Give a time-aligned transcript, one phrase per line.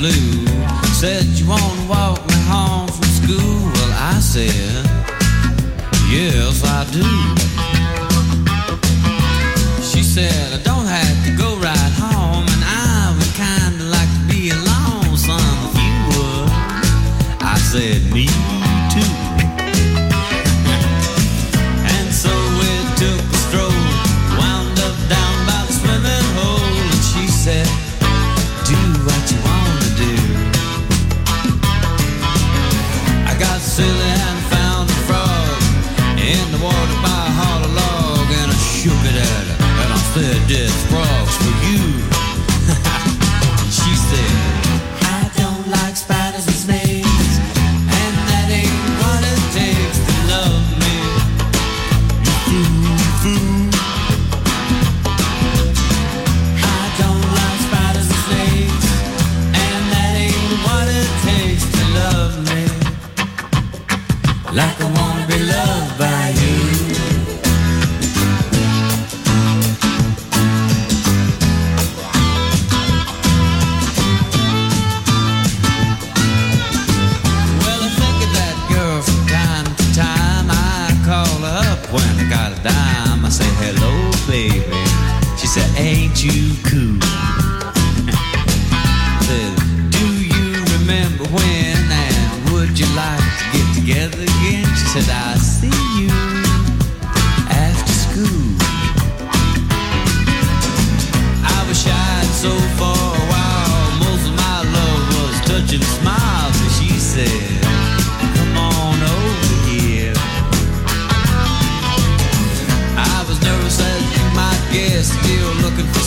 [0.00, 0.46] blue.
[1.00, 3.70] Said you wanna walk me home from school.
[3.74, 4.86] Well, I said,
[6.08, 7.06] yes, I do.
[9.82, 10.49] She said.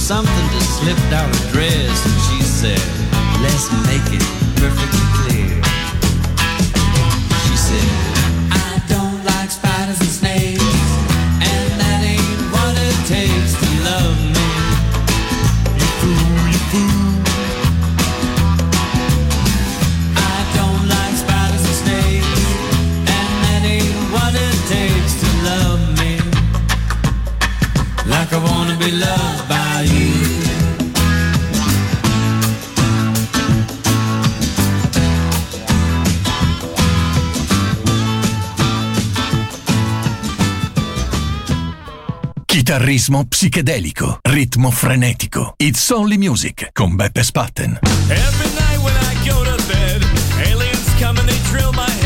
[0.03, 2.81] something just slipped out of dress and she said,
[3.41, 4.21] let's make it
[4.59, 5.42] perfectly clear.
[42.73, 45.53] Chitarrismo psichedelico, ritmo frenetico.
[45.57, 47.77] It's Only Music con Beppe Spatten.
[48.07, 50.03] Every night when I go to bed,
[50.47, 52.02] aliens come and they drill my head.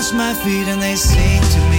[0.00, 1.69] wash my feet and they sing to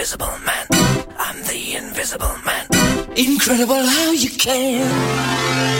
[0.00, 0.66] invisible man.
[1.18, 2.66] I'm the invisible man.
[3.18, 5.79] Incredible how you can.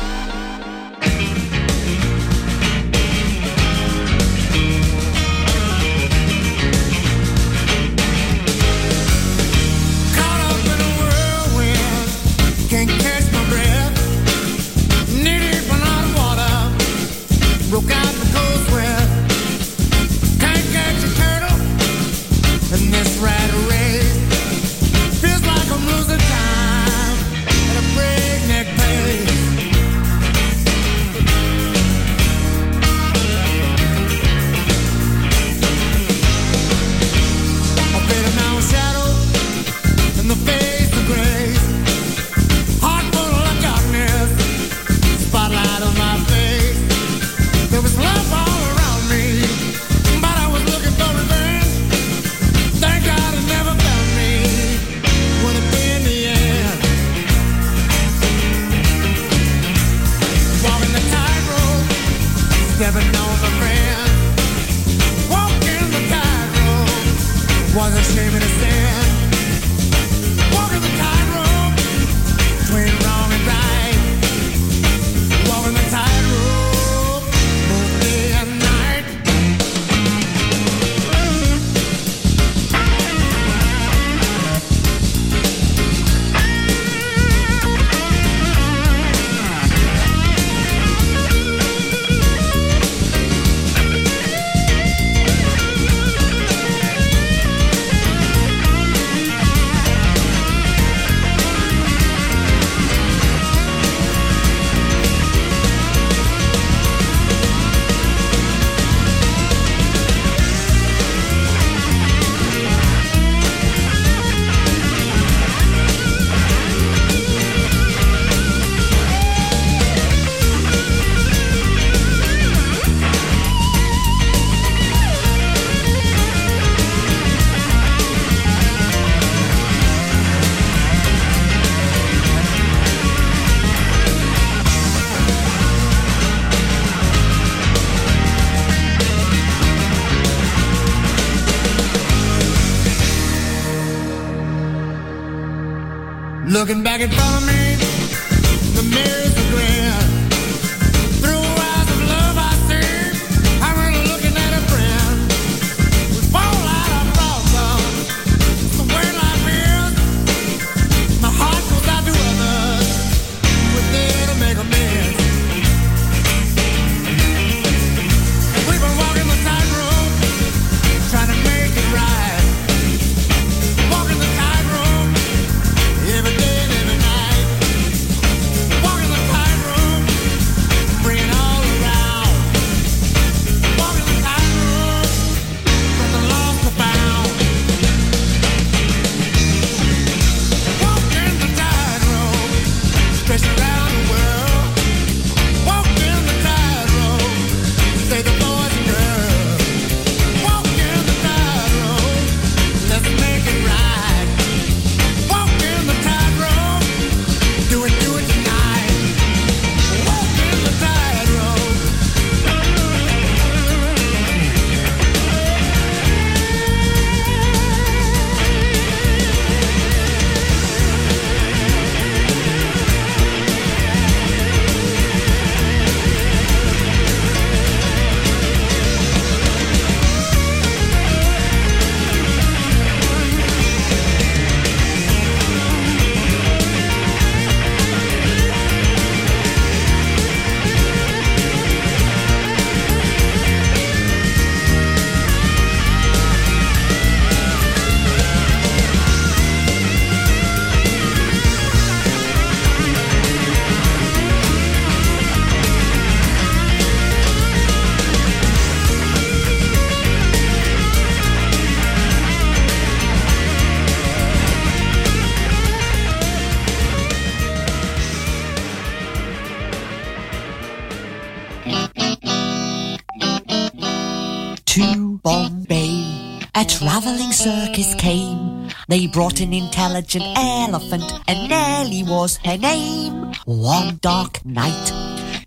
[276.91, 278.67] traveling circus came.
[278.89, 283.31] They brought an intelligent elephant, and Nellie was her name.
[283.45, 284.91] One dark night,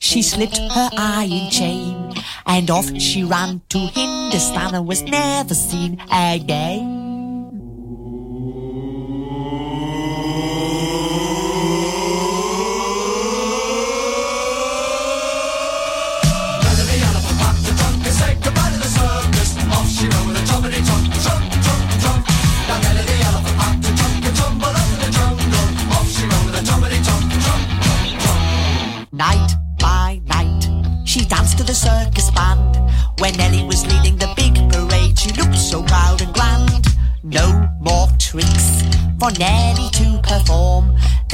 [0.00, 2.14] she slipped her iron chain,
[2.46, 6.93] and off she ran to Hindustan and was never seen again.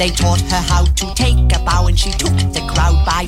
[0.01, 3.27] They taught her how to take a bow and she took the crowd by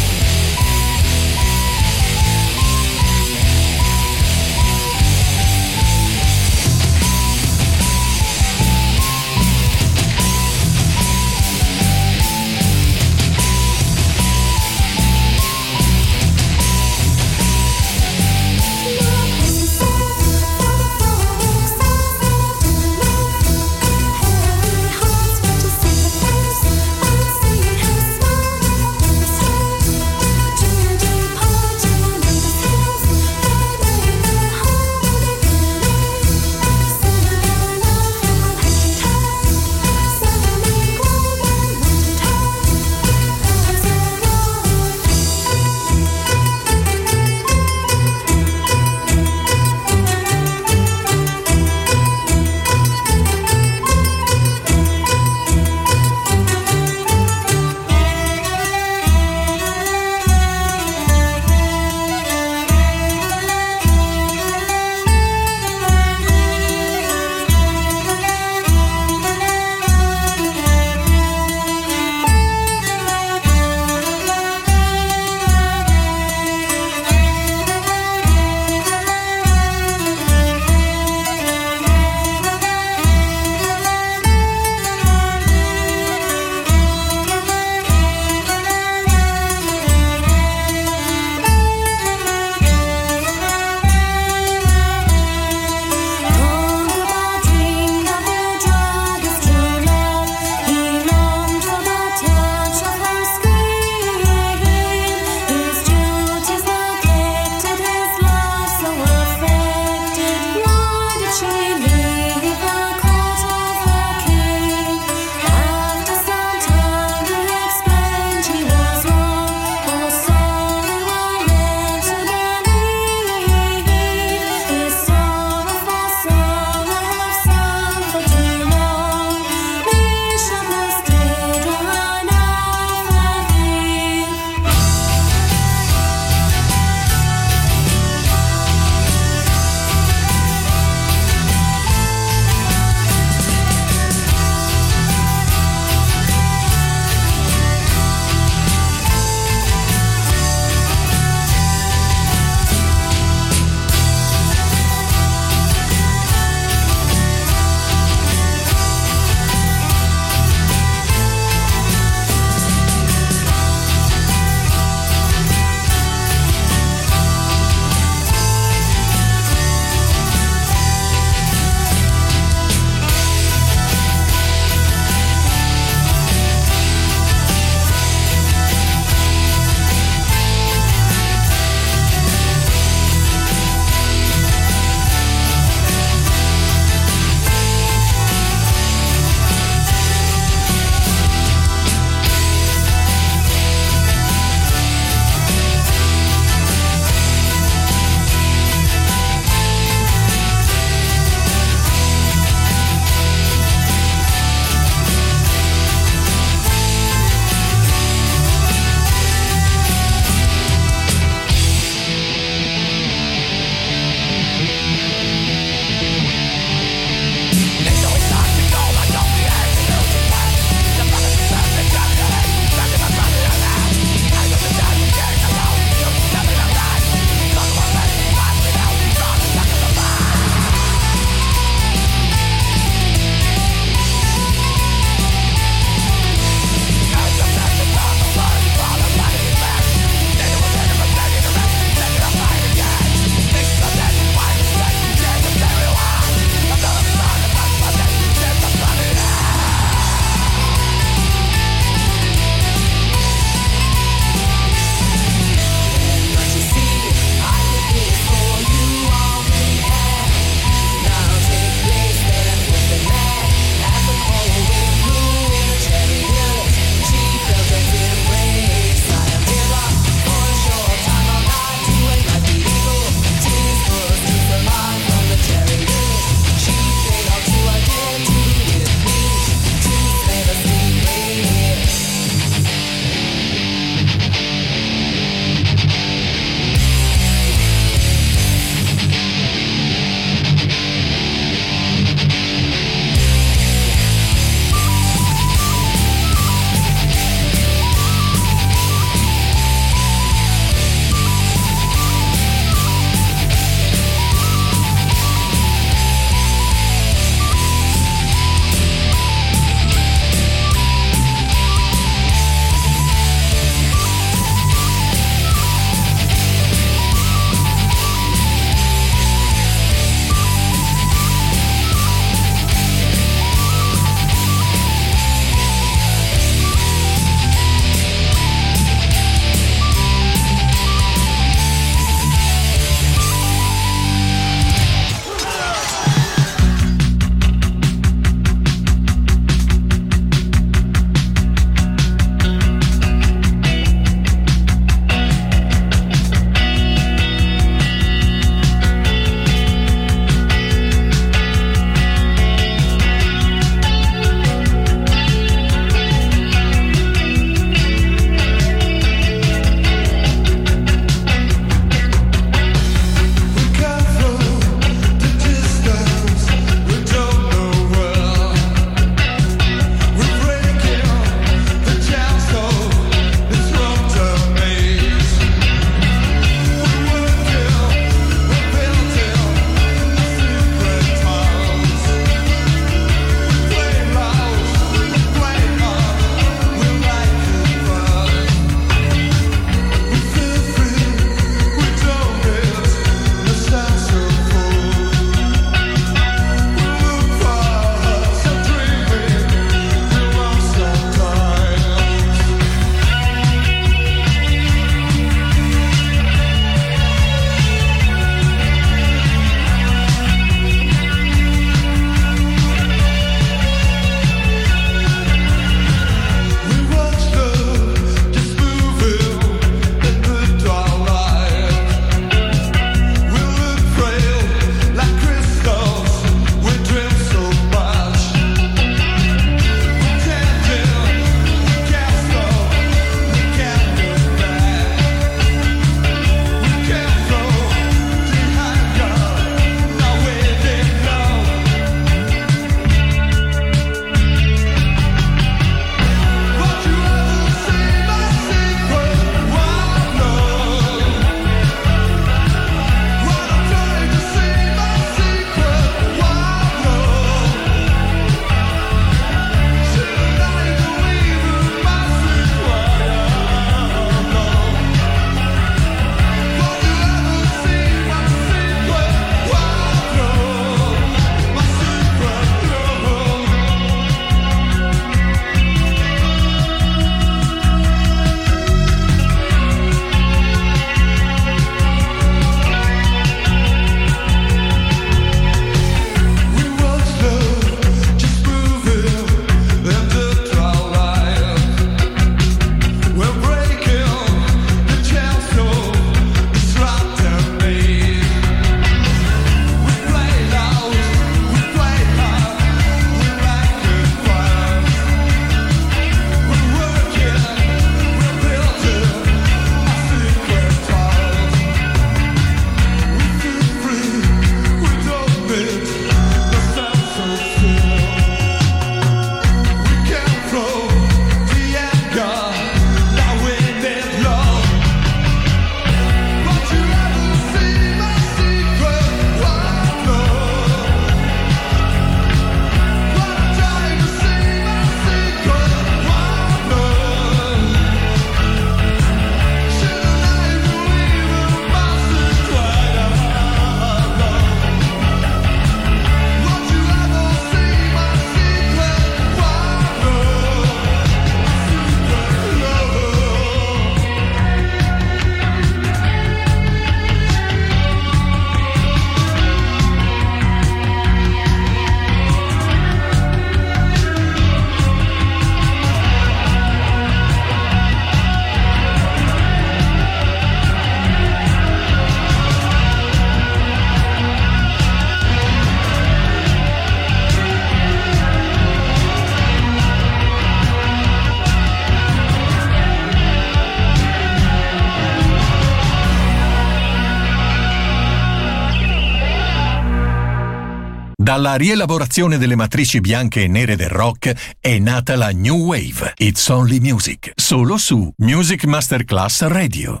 [591.36, 596.48] Dalla rielaborazione delle matrici bianche e nere del rock è nata la New Wave, It's
[596.48, 600.00] Only Music, solo su Music Masterclass Radio.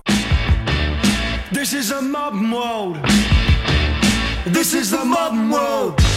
[1.50, 2.98] This is a modern world.
[4.50, 6.15] This is the modern world.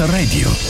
[0.00, 0.63] Radio.